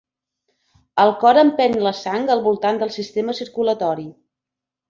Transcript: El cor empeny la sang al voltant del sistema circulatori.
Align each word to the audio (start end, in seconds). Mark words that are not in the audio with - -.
El 1.03 1.13
cor 1.25 1.39
empeny 1.43 1.77
la 1.89 1.93
sang 1.99 2.25
al 2.37 2.43
voltant 2.49 2.83
del 2.85 2.95
sistema 2.99 3.39
circulatori. 3.43 4.09